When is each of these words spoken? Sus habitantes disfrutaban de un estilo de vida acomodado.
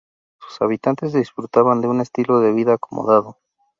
Sus 0.39 0.59
habitantes 0.63 1.13
disfrutaban 1.13 1.81
de 1.81 1.87
un 1.87 2.01
estilo 2.01 2.39
de 2.39 2.51
vida 2.53 2.73
acomodado. 2.73 3.37